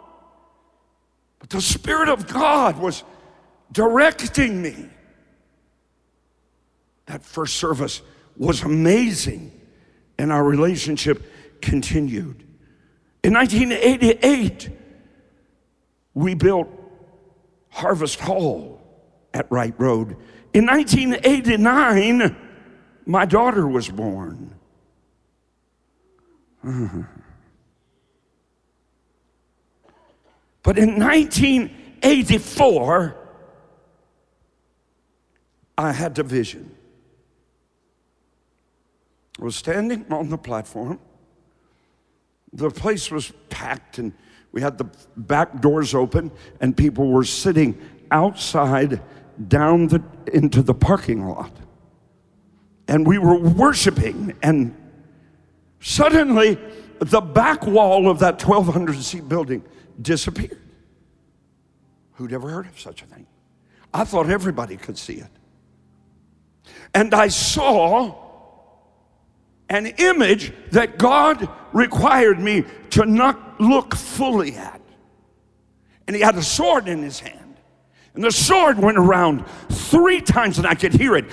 [1.39, 3.05] But the Spirit of God was
[3.71, 4.89] directing me.
[7.07, 8.01] That first service
[8.37, 9.53] was amazing,
[10.19, 11.23] and our relationship
[11.63, 12.47] continued.
[13.23, 14.71] In 1988,
[16.15, 16.69] we built
[17.71, 18.81] Harvest Hall
[19.33, 20.17] at Wright Road.
[20.53, 22.37] In 1989,
[23.07, 24.55] my daughter was born.
[30.63, 33.17] But in 1984,
[35.77, 36.75] I had the vision.
[39.41, 41.01] I was standing on the platform.
[42.53, 44.13] The place was packed, and
[44.53, 49.01] we had the back doors open, and people were sitting outside
[49.49, 51.53] down the, into the parking lot.
[52.89, 54.77] And we were worshiping, and
[55.81, 56.59] suddenly
[56.99, 59.65] the back wall of that 1,200 seat building
[60.01, 60.61] disappeared.
[62.15, 63.27] Who'd ever heard of such a thing?
[63.95, 65.31] I thought everybody could see it.
[66.95, 68.22] And I saw
[69.73, 74.81] an image that God required me to not look fully at.
[76.07, 77.57] And he had a sword in his hand.
[78.15, 81.25] And the sword went around three times, and I could hear it.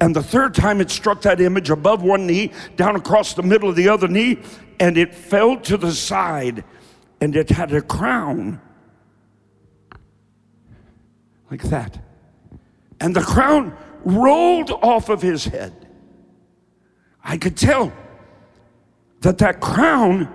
[0.00, 3.68] And the third time it struck that image above one knee, down across the middle
[3.68, 4.38] of the other knee,
[4.80, 6.64] and it fell to the side,
[7.20, 8.60] and it had a crown
[11.50, 11.98] like that.
[13.00, 13.76] And the crown
[14.08, 15.86] rolled off of his head.
[17.22, 17.92] I could tell
[19.20, 20.32] that that crown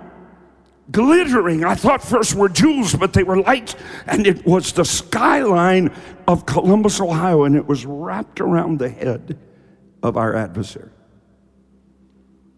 [0.90, 3.74] glittering, I thought first were jewels, but they were lights,
[4.06, 5.90] and it was the skyline
[6.28, 9.38] of Columbus, Ohio, and it was wrapped around the head
[10.02, 10.90] of our adversary.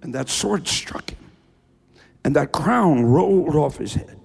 [0.02, 1.30] And that sword struck him,
[2.24, 4.20] and that crown rolled off his head.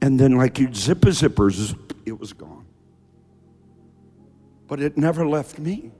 [0.00, 2.61] And then, like you'd zip a zipper, zip, it was gone
[4.72, 5.90] but it never left me.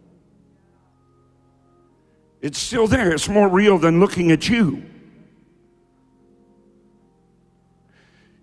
[2.41, 3.13] It's still there.
[3.13, 4.83] It's more real than looking at you.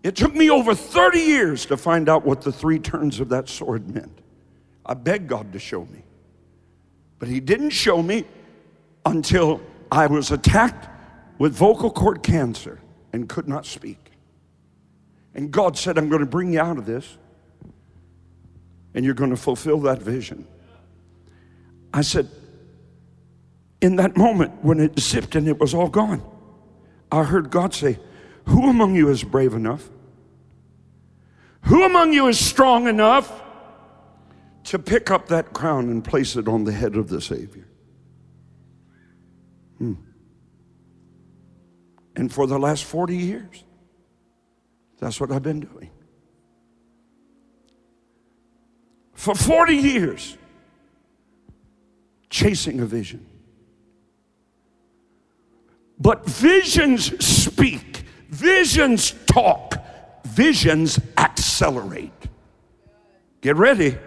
[0.03, 3.49] It took me over 30 years to find out what the three turns of that
[3.49, 4.21] sword meant.
[4.85, 6.03] I begged God to show me.
[7.17, 8.25] But He didn't show me
[9.07, 9.59] until
[9.91, 10.87] I was attacked
[11.39, 12.79] with vocal cord cancer
[13.13, 14.11] and could not speak.
[15.33, 17.17] And God said, I'm going to bring you out of this
[18.93, 20.47] and you're going to fulfill that vision.
[21.93, 22.29] I said,
[23.81, 26.21] in that moment when it zipped and it was all gone,
[27.11, 27.99] I heard God say,
[28.45, 29.89] Who among you is brave enough?
[31.63, 33.43] Who among you is strong enough
[34.65, 37.67] to pick up that crown and place it on the head of the Savior?
[39.77, 39.93] Hmm.
[42.15, 43.63] And for the last 40 years,
[44.99, 45.89] that's what I've been doing.
[49.19, 50.37] For 40 years
[52.29, 53.25] chasing a vision.
[55.99, 59.75] But visions speak, visions talk,
[60.23, 62.13] visions accelerate.
[63.41, 63.97] Get ready.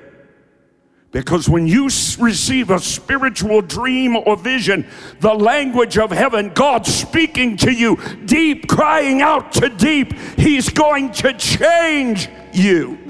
[1.11, 4.87] Because when you receive a spiritual dream or vision,
[5.21, 11.13] the language of heaven, God speaking to you, deep, crying out to deep, He's going
[11.13, 13.02] to change you.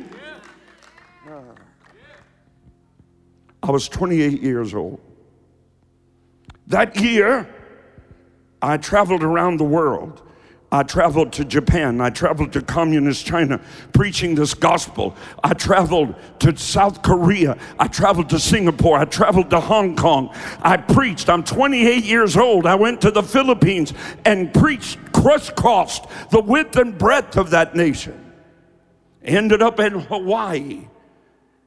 [3.63, 5.01] I was 28 years old.
[6.67, 7.49] That year,
[8.61, 10.23] I traveled around the world.
[10.71, 12.01] I traveled to Japan.
[12.01, 13.61] I traveled to communist China
[13.93, 15.15] preaching this gospel.
[15.45, 17.59] I traveled to South Korea.
[17.79, 18.97] I traveled to Singapore.
[18.99, 20.35] I traveled to Hong Kong.
[20.63, 21.29] I preached.
[21.29, 22.67] I'm 28 years old.
[22.67, 23.93] I went to the Philippines
[24.25, 28.33] and preached crisscrossed the width and breadth of that nation.
[29.23, 30.89] Ended up in Hawaii.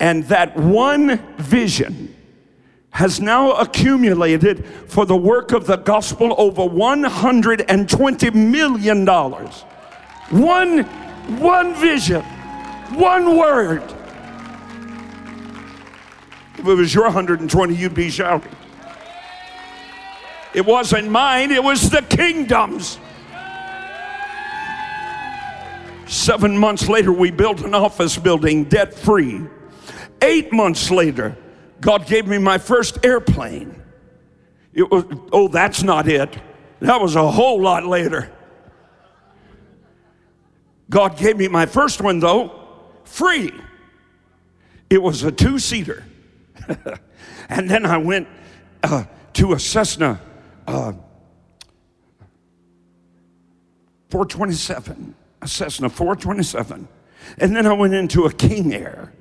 [0.00, 2.13] And that one vision
[2.94, 9.04] has now accumulated for the work of the gospel over $120 million.
[10.30, 10.84] One,
[11.40, 12.22] one vision,
[12.92, 13.82] one word.
[16.56, 18.54] If it was your 120, you'd be shouting.
[20.54, 23.00] It wasn't mine, it was the kingdom's.
[26.06, 29.40] Seven months later, we built an office building debt free.
[30.22, 31.36] Eight months later,
[31.80, 33.82] God gave me my first airplane.
[34.72, 36.36] It was, oh, that's not it.
[36.80, 38.30] That was a whole lot later.
[40.90, 42.60] God gave me my first one, though,
[43.04, 43.52] free.
[44.90, 46.04] It was a two seater.
[47.48, 48.28] and then I went
[48.82, 49.04] uh,
[49.34, 50.20] to a Cessna
[50.66, 50.92] uh,
[54.10, 56.88] 427, a Cessna 427.
[57.38, 59.12] And then I went into a King Air.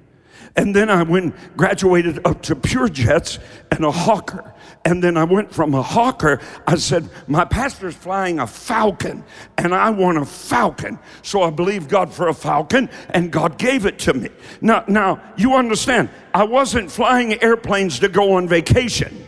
[0.56, 3.40] And then I went, graduated up to Pure Jets
[3.72, 4.54] and a Hawker.
[4.86, 9.24] And then I went from a Hawker, I said, My pastor's flying a Falcon,
[9.58, 11.00] and I want a Falcon.
[11.22, 14.30] So I believed God for a Falcon, and God gave it to me.
[14.62, 19.26] Now, now you understand, I wasn't flying airplanes to go on vacation.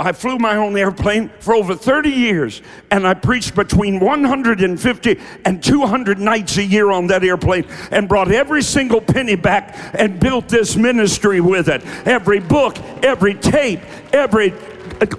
[0.00, 5.60] I flew my own airplane for over 30 years, and I preached between 150 and
[5.60, 10.48] 200 nights a year on that airplane and brought every single penny back and built
[10.48, 11.84] this ministry with it.
[12.06, 13.80] Every book, every tape,
[14.12, 14.54] every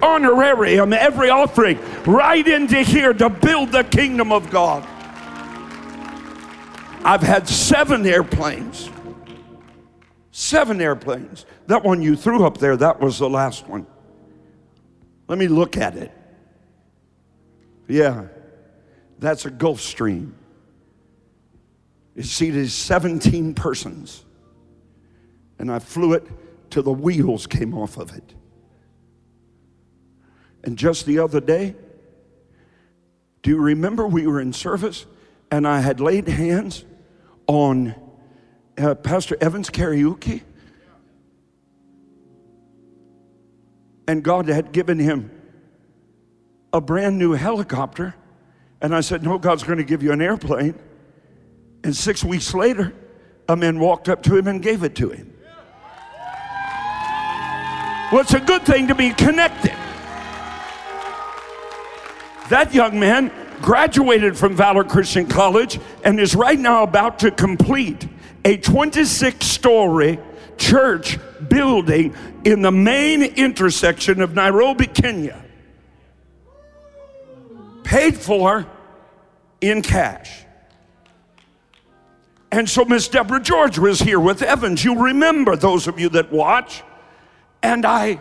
[0.00, 4.86] honorarium, every offering, right into here to build the kingdom of God.
[7.04, 8.88] I've had seven airplanes.
[10.32, 11.44] Seven airplanes.
[11.66, 13.86] That one you threw up there, that was the last one.
[15.30, 16.10] Let me look at it.
[17.86, 18.24] Yeah,
[19.20, 20.32] that's a Gulfstream.
[22.16, 24.24] It seated 17 persons.
[25.56, 26.26] And I flew it
[26.68, 28.34] till the wheels came off of it.
[30.64, 31.76] And just the other day,
[33.42, 35.06] do you remember we were in service
[35.48, 36.84] and I had laid hands
[37.46, 37.94] on
[38.76, 40.42] uh, Pastor Evans Kariuki?
[44.10, 45.30] And God had given him
[46.72, 48.16] a brand new helicopter.
[48.80, 50.74] And I said, No, God's going to give you an airplane.
[51.84, 52.92] And six weeks later,
[53.48, 55.32] a man walked up to him and gave it to him.
[58.10, 59.76] Well, it's a good thing to be connected.
[62.48, 63.30] That young man
[63.62, 68.08] graduated from Valor Christian College and is right now about to complete
[68.44, 70.18] a 26 story
[70.60, 75.42] church building in the main intersection of Nairobi, Kenya.
[77.82, 78.66] Paid for
[79.60, 80.44] in cash.
[82.52, 84.84] And so Miss Deborah George was here with Evans.
[84.84, 86.82] You remember those of you that watch.
[87.62, 88.20] And I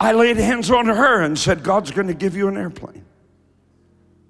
[0.00, 3.04] I laid hands on her and said, God's going to give you an airplane.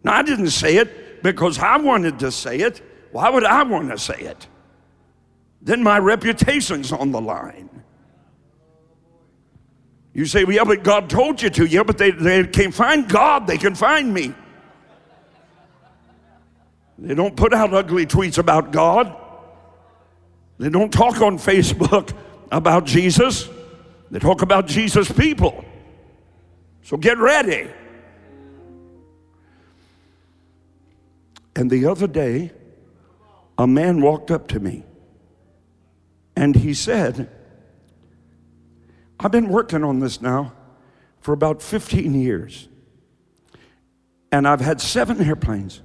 [0.03, 2.82] Now, I didn't say it because I wanted to say it.
[3.12, 4.49] Why would I want to say it?
[5.62, 7.68] Then my reputation's on the line.
[10.12, 11.66] You say, well, yeah, but God told you to.
[11.66, 14.34] Yeah, but they, they can't find God, they can find me.
[16.98, 19.16] They don't put out ugly tweets about God.
[20.58, 22.14] They don't talk on Facebook
[22.52, 23.48] about Jesus.
[24.11, 25.64] They talk about Jesus people.
[26.82, 27.70] So get ready.
[31.56, 32.52] And the other day,
[33.56, 34.84] a man walked up to me
[36.41, 37.28] and he said,
[39.20, 40.55] I've been working on this now
[41.20, 42.66] for about 15 years.
[44.32, 45.82] And I've had seven airplanes.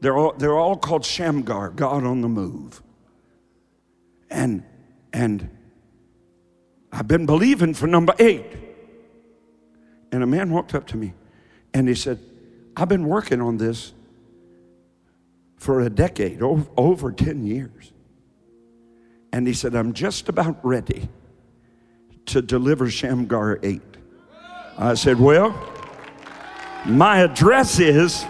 [0.00, 2.82] They're all, they're all called Shamgar, God on the move.
[4.30, 4.64] And,
[5.12, 5.50] and
[6.90, 8.46] I've been believing for number eight.
[10.12, 11.12] And a man walked up to me
[11.74, 12.20] and he said,
[12.74, 13.92] I've been working on this
[15.58, 17.92] for a decade, over, over 10 years.
[19.32, 21.08] And he said, I'm just about ready
[22.26, 23.80] to deliver Shamgar 8.
[24.78, 25.54] I said, Well,
[26.84, 28.24] my address is.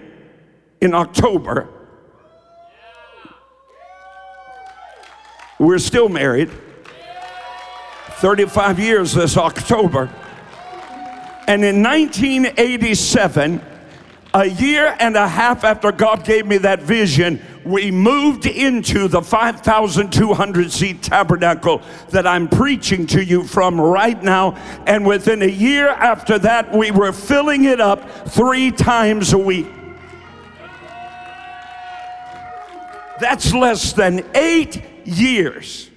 [0.79, 1.67] in October.
[5.57, 6.51] We're still married.
[8.19, 10.13] 35 years this October.
[11.47, 13.61] And in 1987,
[14.33, 19.21] a year and a half after God gave me that vision, we moved into the
[19.21, 24.55] 5,200 seat tabernacle that I'm preaching to you from right now.
[24.85, 29.67] And within a year after that, we were filling it up three times a week.
[33.19, 35.89] That's less than eight years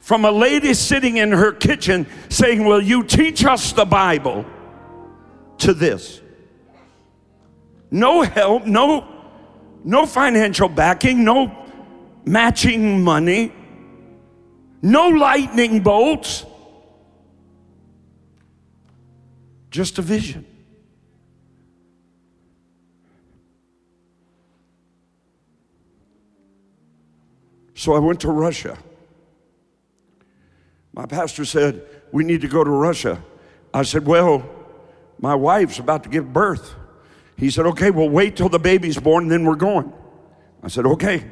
[0.00, 4.44] from a lady sitting in her kitchen saying, Will you teach us the Bible?
[5.62, 6.21] to this
[7.92, 9.06] no help, no,
[9.84, 11.54] no financial backing, no
[12.24, 13.52] matching money,
[14.80, 16.46] no lightning bolts,
[19.70, 20.46] just a vision.
[27.74, 28.78] So I went to Russia.
[30.94, 33.22] My pastor said, We need to go to Russia.
[33.74, 34.48] I said, Well,
[35.18, 36.76] my wife's about to give birth.
[37.42, 39.92] He said, Okay, well, wait till the baby's born, then we're going.
[40.62, 41.28] I said, Okay.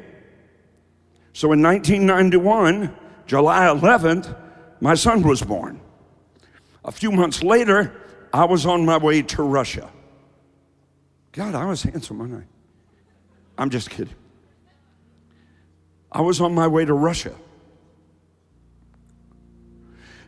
[1.31, 2.93] So in 1991,
[3.25, 4.35] July 11th,
[4.81, 5.79] my son was born.
[6.83, 7.95] A few months later,
[8.33, 9.89] I was on my way to Russia.
[11.31, 13.61] God, I was handsome, wasn't I?
[13.61, 14.13] I'm just kidding.
[16.11, 17.33] I was on my way to Russia.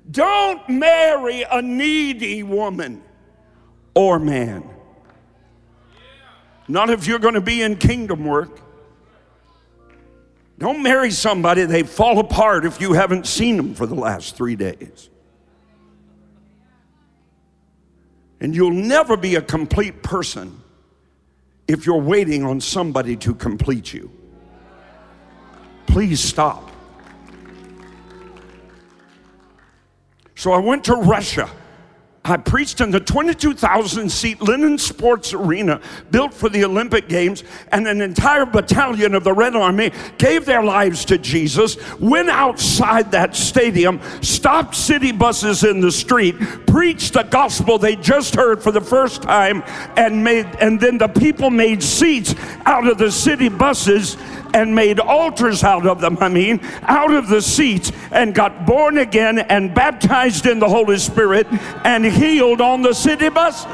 [0.09, 3.03] Don't marry a needy woman
[3.93, 4.69] or man.
[6.67, 8.59] Not if you're going to be in kingdom work.
[10.57, 14.55] Don't marry somebody, they fall apart if you haven't seen them for the last three
[14.55, 15.09] days.
[18.39, 20.61] And you'll never be a complete person
[21.67, 24.11] if you're waiting on somebody to complete you.
[25.87, 26.69] Please stop.
[30.35, 31.49] So I went to Russia.
[32.25, 37.85] I preached in the 22,000 seat Lenin Sports Arena built for the Olympic Games, and
[37.85, 43.35] an entire battalion of the Red Army gave their lives to Jesus, went outside that
[43.35, 48.79] stadium, stopped city buses in the street, preached the gospel they just heard for the
[48.79, 49.61] first time,
[49.97, 54.15] and made and then the people made seats out of the city buses
[54.53, 58.97] and made altars out of them, I mean, out of the seats, and got born
[58.97, 61.47] again and baptized in the Holy Spirit
[61.83, 63.65] and healed on the city buses.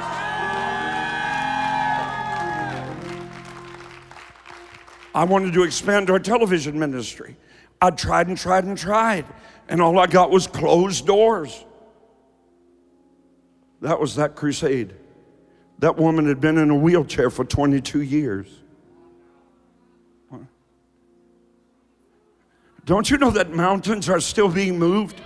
[5.13, 7.36] I wanted to expand our television ministry.
[7.82, 9.25] I tried and tried and tried,
[9.67, 11.65] and all I got was closed doors.
[13.82, 14.93] That was that crusade.
[15.80, 18.47] That woman had been in a wheelchair for 22 years.
[22.89, 25.21] Don't you know that mountains are still being moved?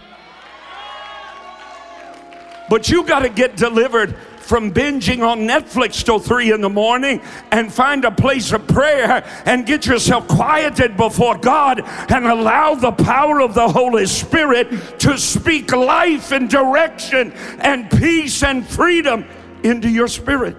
[2.70, 7.22] But you got to get delivered from binging on Netflix till three in the morning
[7.54, 12.92] and find a place of prayer and get yourself quieted before God and allow the
[12.92, 19.26] power of the Holy Spirit to speak life and direction and peace and freedom
[19.64, 20.58] into your spirit.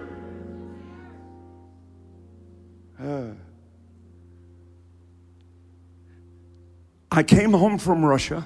[2.99, 3.33] Uh.
[7.15, 8.45] I came home from Russia,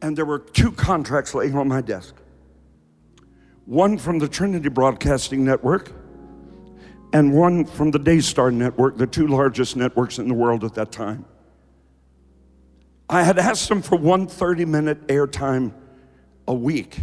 [0.00, 2.14] and there were two contracts laying on my desk
[3.66, 5.92] one from the Trinity Broadcasting Network,
[7.12, 10.90] and one from the Daystar Network, the two largest networks in the world at that
[10.90, 11.26] time.
[13.10, 15.74] I had asked them for one 30 minute airtime
[16.48, 17.00] a week.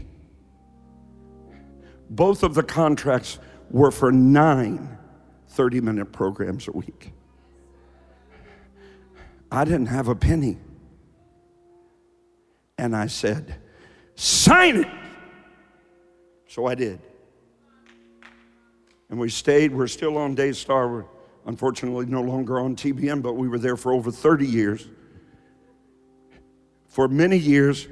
[2.09, 3.37] Both of the contracts
[3.69, 4.97] were for nine
[5.49, 7.13] 30 minute programs a week.
[9.51, 10.57] I didn't have a penny.
[12.77, 13.55] And I said,
[14.15, 14.87] Sign it.
[16.47, 16.99] So I did.
[19.09, 19.73] And we stayed.
[19.73, 20.89] We're still on Daystar.
[20.89, 21.05] We're
[21.45, 24.87] unfortunately no longer on TBN, but we were there for over 30 years.
[26.87, 27.87] For many years,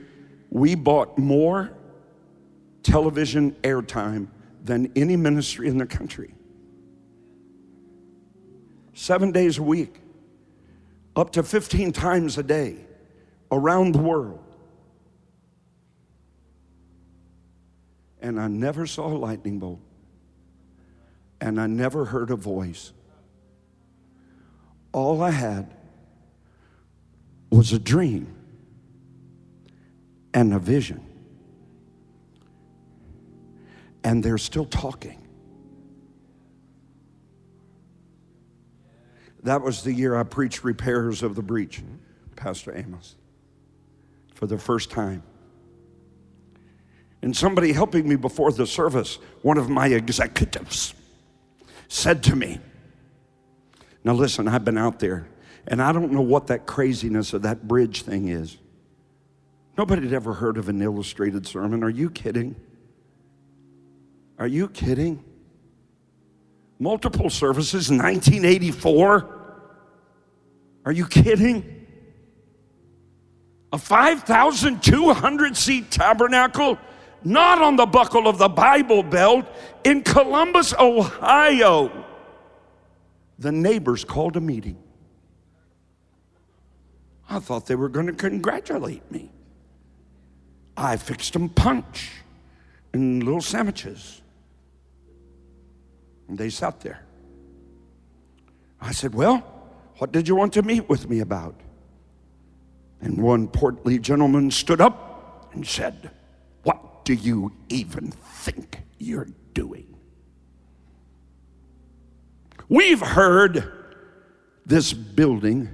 [0.50, 1.72] we bought more
[2.84, 4.28] television airtime
[4.64, 6.34] than any ministry in the country.
[8.94, 10.02] Seven days a week
[11.18, 12.78] up to 15 times a day
[13.52, 14.40] around the world.
[18.22, 19.82] And I never saw a lightning bolt.
[21.40, 22.94] and I never heard a voice.
[24.92, 25.72] All I had
[27.52, 28.34] was a dream
[30.34, 31.06] and a vision.
[34.04, 35.27] And they're still talking.
[39.44, 41.82] That was the year I preached Repairers of the Breach,
[42.36, 43.16] Pastor Amos,
[44.34, 45.24] for the first time.
[47.22, 50.94] And somebody helping me before the service, one of my executives,
[51.88, 52.60] said to me,
[54.04, 55.28] Now listen, I've been out there,
[55.68, 58.58] and I don't know what that craziness of that bridge thing is.
[59.78, 61.84] Nobody had ever heard of an illustrated sermon.
[61.84, 62.56] Are you kidding?
[64.40, 65.24] Are you kidding?
[66.80, 69.36] Multiple services, 1984?
[70.86, 71.86] Are you kidding?
[73.74, 76.78] A 5,200 seat tabernacle,
[77.24, 79.46] not on the buckle of the Bible Belt,
[79.84, 82.06] in Columbus, Ohio.
[83.40, 84.78] The neighbors called a meeting.
[87.30, 89.32] I thought they were going to congratulate me.
[90.78, 92.12] I fixed them punch
[92.94, 94.22] and little sandwiches.
[96.28, 97.04] And they sat there.
[98.82, 99.38] I said, Well,
[99.98, 101.60] what did you want to meet with me about?
[103.02, 106.12] And one portly gentleman stood up and said,
[106.64, 109.96] What do you even think you're doing?
[112.70, 113.72] We've heard
[114.66, 115.70] this building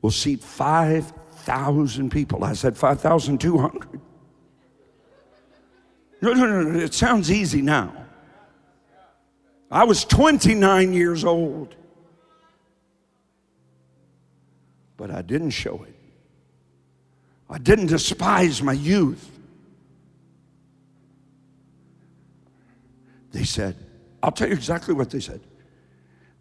[0.00, 2.44] will seat 5,000 people.
[2.44, 4.00] I said 5,200.
[6.20, 8.07] No, no, no, it sounds easy now.
[9.70, 11.74] I was 29 years old,
[14.96, 15.94] but I didn't show it.
[17.50, 19.30] I didn't despise my youth.
[23.32, 23.76] They said,
[24.22, 25.40] I'll tell you exactly what they said.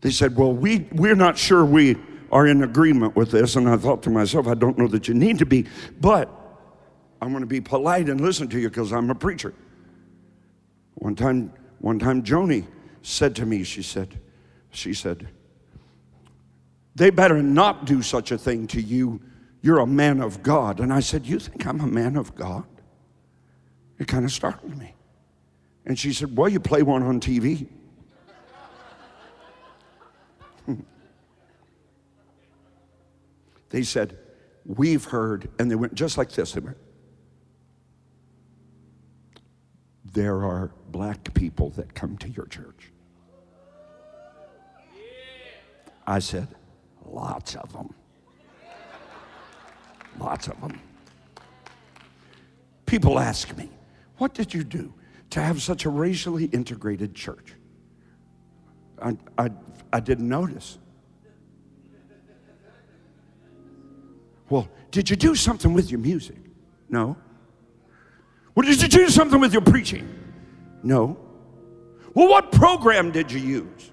[0.01, 1.97] They said, Well, we, we're not sure we
[2.31, 3.55] are in agreement with this.
[3.55, 5.65] And I thought to myself, I don't know that you need to be,
[5.99, 6.29] but
[7.21, 9.53] I'm going to be polite and listen to you because I'm a preacher.
[10.95, 12.65] One time, one time Joni
[13.07, 14.19] said to me, she said,
[14.71, 15.27] she said,
[16.93, 19.21] they better not do such a thing to you.
[19.61, 20.81] You're a man of God.
[20.81, 22.65] And I said, You think I'm a man of God?
[23.99, 24.95] It kind of startled me.
[25.85, 27.67] And she said, Well, you play one on TV.
[33.69, 34.17] they said,
[34.65, 36.53] We've heard, and they went just like this.
[36.53, 36.77] They went,
[40.03, 42.91] There are black people that come to your church.
[46.07, 46.47] I said,
[47.05, 47.93] Lots of them.
[50.17, 50.79] Lots of them.
[52.85, 53.69] People ask me,
[54.17, 54.93] What did you do
[55.31, 57.53] to have such a racially integrated church?
[59.01, 59.51] I, I,
[59.93, 60.79] I didn't notice.
[64.49, 66.37] Well, did you do something with your music?
[66.89, 67.17] No.
[68.55, 70.07] Well, did you do something with your preaching?
[70.81, 71.17] No.
[72.13, 73.91] Well, what program did you use?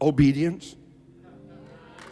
[0.00, 0.74] Obedience.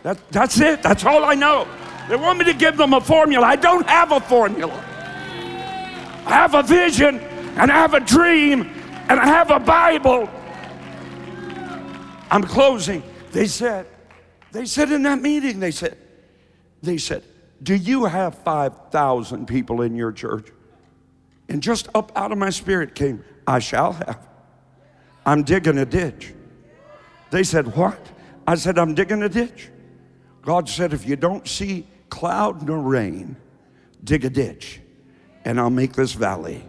[0.02, 0.82] That, that's it.
[0.82, 1.68] That's all I know.
[2.08, 3.46] They want me to give them a formula.
[3.46, 4.72] I don't have a formula.
[6.26, 8.62] I have a vision and I have a dream
[9.08, 10.28] and I have a Bible.
[12.30, 13.02] I'm closing.
[13.32, 13.86] They said,
[14.50, 15.96] they said in that meeting, they said,
[16.82, 17.22] they said,
[17.62, 20.48] do you have 5,000 people in your church?
[21.48, 24.26] And just up out of my spirit came, I shall have.
[25.24, 26.32] I'm digging a ditch.
[27.30, 27.98] They said, What?
[28.46, 29.68] I said, I'm digging a ditch.
[30.42, 33.36] God said, If you don't see cloud nor rain,
[34.04, 34.80] dig a ditch,
[35.44, 36.64] and I'll make this valley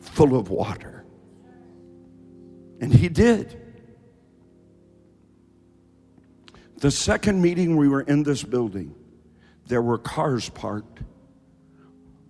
[0.00, 1.04] full of water.
[2.80, 3.58] And He did.
[6.78, 8.92] The second meeting we were in this building,
[9.68, 10.98] there were cars parked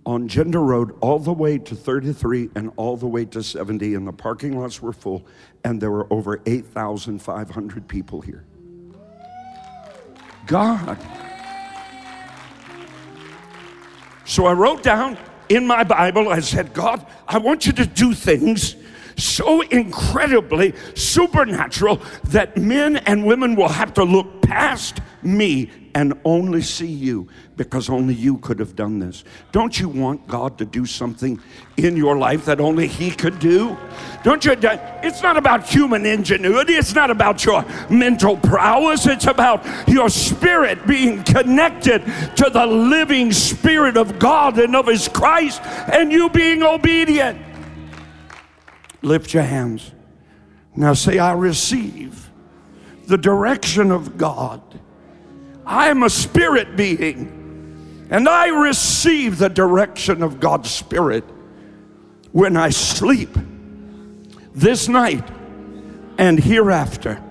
[0.04, 4.06] on Gender Road all the way to 33 and all the way to 70, and
[4.06, 5.24] the parking lots were full,
[5.64, 8.44] and there were over 8,500 people here.
[10.46, 10.98] God.
[14.24, 15.18] So I wrote down
[15.48, 18.76] in my Bible, I said, God, I want you to do things
[19.16, 26.62] so incredibly supernatural that men and women will have to look past me and only
[26.62, 29.24] see you because only you could have done this.
[29.52, 31.40] Don't you want God to do something
[31.76, 33.76] in your life that only He could do?
[34.24, 34.54] Don't you?
[35.02, 40.86] It's not about human ingenuity, it's not about your mental prowess, it's about your spirit
[40.86, 42.04] being connected
[42.36, 45.62] to the living Spirit of God and of His Christ
[45.92, 47.40] and you being obedient.
[49.02, 49.92] Lift your hands.
[50.74, 52.30] Now say, I receive
[53.06, 54.62] the direction of God.
[55.64, 61.24] I am a spirit being, and I receive the direction of God's Spirit
[62.32, 63.30] when I sleep
[64.54, 65.24] this night
[66.18, 67.22] and hereafter.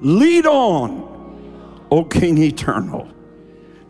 [0.00, 3.08] Lead on, O King eternal.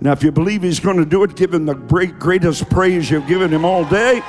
[0.01, 3.11] Now, if you believe He's going to do it, give Him the great, greatest praise
[3.11, 4.20] you've given Him all day.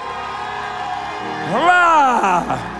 [1.51, 2.78] Hurrah!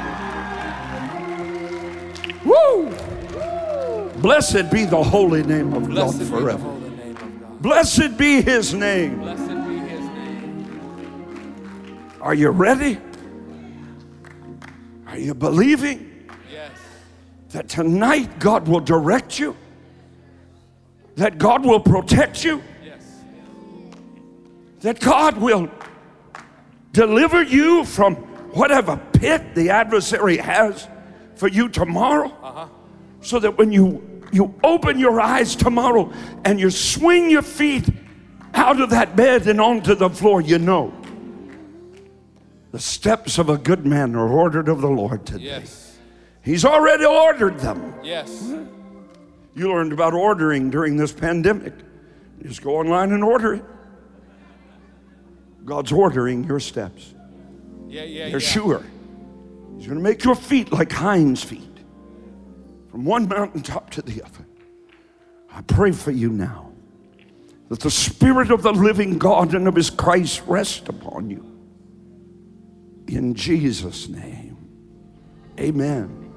[4.22, 6.67] Blessed be the holy name of Blessed God forever.
[6.67, 7.61] of God.
[7.61, 9.20] Blessed be His name.
[9.20, 12.11] Blessed be his name.
[12.22, 12.97] Are you ready?
[15.07, 16.72] Are you believing Yes.
[17.51, 19.55] that tonight God will direct you?
[21.15, 22.61] That God will protect you?
[22.86, 23.01] Yes.
[24.82, 25.70] That God will
[26.93, 28.15] deliver you from
[28.53, 30.88] whatever pit the adversary has
[31.36, 32.28] for you tomorrow?
[32.43, 32.67] Uh-huh.
[33.22, 34.01] So that when you
[34.32, 36.11] you open your eyes tomorrow
[36.45, 37.89] and you swing your feet
[38.53, 40.93] out of that bed and onto the floor, you know
[42.71, 45.45] the steps of a good man are ordered of the Lord today.
[45.45, 45.97] Yes.
[46.43, 47.93] He's already ordered them.
[48.03, 48.53] Yes.
[49.55, 51.73] You learned about ordering during this pandemic.
[52.43, 53.65] Just go online and order it.
[55.65, 57.13] God's ordering your steps.
[57.88, 58.47] Yeah, yeah, They're yeah.
[58.47, 58.84] sure.
[59.77, 61.78] He's going to make your feet like hinds feet
[62.90, 64.46] from one mountaintop to the other.
[65.52, 66.72] I pray for you now
[67.70, 71.46] that the Spirit of the living God and of His Christ rest upon you.
[73.08, 74.58] In Jesus' name.
[75.60, 76.34] Amen.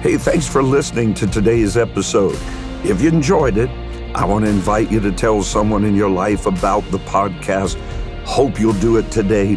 [0.00, 2.38] Hey, thanks for listening to today's episode.
[2.84, 3.70] If you enjoyed it,
[4.14, 7.76] I want to invite you to tell someone in your life about the podcast.
[8.24, 9.56] Hope you'll do it today.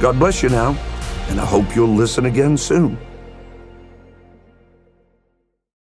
[0.00, 0.76] God bless you now,
[1.28, 2.98] and I hope you'll listen again soon.